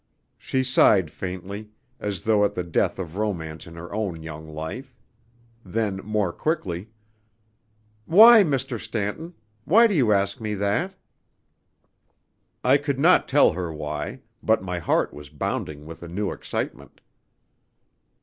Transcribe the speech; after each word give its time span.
She 0.39 0.63
sighed 0.63 1.11
faintly, 1.11 1.69
as 1.99 2.21
though 2.21 2.43
at 2.43 2.55
the 2.55 2.63
death 2.63 2.97
of 2.97 3.17
romance 3.17 3.67
in 3.67 3.75
her 3.75 3.93
own 3.93 4.23
young 4.23 4.47
life. 4.49 4.95
Then, 5.63 5.97
more 5.97 6.33
quickly 6.33 6.89
"Why, 8.07 8.41
Mr. 8.41 8.79
Stanton? 8.79 9.35
Why 9.63 9.85
do 9.85 9.93
you 9.93 10.11
ask 10.11 10.41
me 10.41 10.55
that?" 10.55 10.95
I 12.63 12.77
could 12.77 12.97
not 12.97 13.27
tell 13.29 13.51
her 13.53 13.71
why; 13.71 14.21
but 14.41 14.63
my 14.63 14.79
heart 14.79 15.13
was 15.13 15.29
bounding 15.29 15.85
with 15.85 16.01
a 16.01 16.07
new 16.07 16.31
excitement. 16.31 16.99